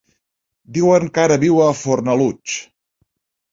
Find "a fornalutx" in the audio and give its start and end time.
1.67-2.59